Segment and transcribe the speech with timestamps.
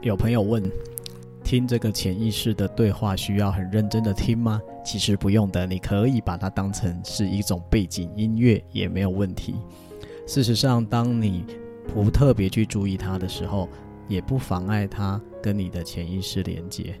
[0.00, 0.62] 有朋友问，
[1.42, 4.62] 听这个潜意识的对话需要很认真的听吗？
[4.84, 9.56] 其实不用的，你可以把它当成是一种背景音乐也没有问题。
[10.24, 11.44] 事实上，当你
[11.92, 13.68] 不特别去注意它的时候，
[14.06, 16.94] 也不妨碍它跟你的潜意识连接。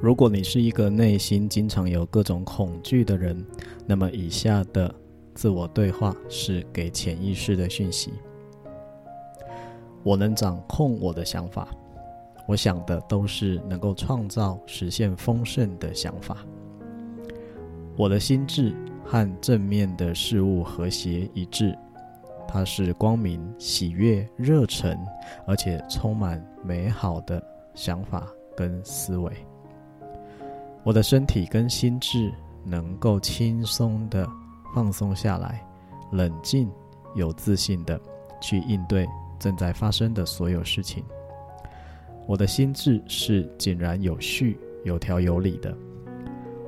[0.00, 3.46] 如果你是一个内心经常有各种恐惧的人，
[3.86, 4.92] 那么以下的
[5.32, 8.10] 自我对话是给潜意识的讯息。
[10.02, 11.68] 我能掌控我的想法，
[12.46, 16.38] 我想的都是能够创造、实现丰盛的想法。
[17.96, 21.78] 我的心智和正面的事物和谐一致，
[22.48, 24.98] 它是光明、喜悦、热忱，
[25.46, 27.42] 而且充满美好的
[27.74, 29.30] 想法跟思维。
[30.82, 32.32] 我的身体跟心智
[32.64, 34.28] 能够轻松地
[34.74, 35.64] 放松下来，
[36.10, 36.68] 冷静、
[37.14, 38.00] 有自信地
[38.40, 39.06] 去应对。
[39.42, 41.02] 正在发生的所有事情，
[42.28, 45.76] 我的心智是井然有序、有条有理的。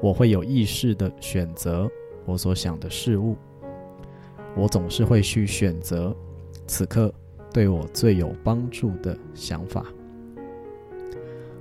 [0.02, 1.88] 我会有意识的选择
[2.24, 3.36] 我所想的事物。
[4.56, 6.12] 我总是会去选择
[6.66, 7.14] 此刻
[7.52, 9.86] 对我最有帮助的想法。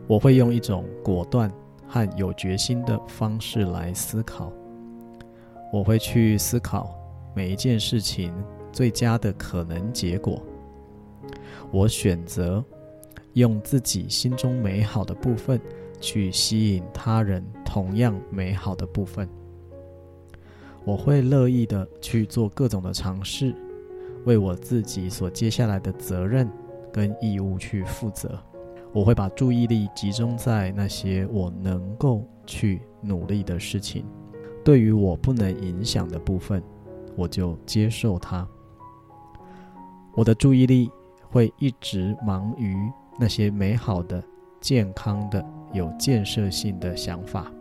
[0.07, 1.51] 我会用一种果断
[1.87, 4.51] 和有决心的方式来思考。
[5.71, 6.95] 我会去思考
[7.35, 8.33] 每一件事情
[8.71, 10.41] 最佳的可能结果。
[11.71, 12.63] 我选择
[13.33, 15.59] 用自己心中美好的部分
[15.99, 19.27] 去吸引他人同样美好的部分。
[20.85, 23.55] 我会乐意的去做各种的尝试，
[24.25, 26.49] 为我自己所接下来的责任
[26.91, 28.37] 跟义务去负责。
[28.91, 34.05] 我会把注意力集中在那些我能够去努力的事情。
[34.63, 36.61] 对于我不能影响的部分，
[37.15, 38.47] 我就接受它。
[40.13, 40.91] 我的注意力。
[41.33, 42.77] 会一直忙于
[43.19, 44.23] 那些美好的、
[44.61, 47.51] 健康的、有建设性的想法。